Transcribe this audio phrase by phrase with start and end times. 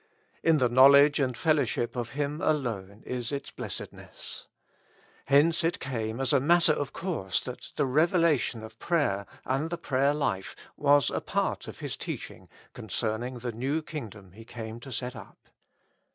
[0.41, 4.47] In the knowledge and fellowship of Him alone is its blessedness.
[5.25, 9.69] Hence it came as a matter of course that the revela tion of prayer and
[9.69, 14.79] the prayer life was a part of His teaching concerning the New Kingdom He came
[14.79, 15.37] to set up.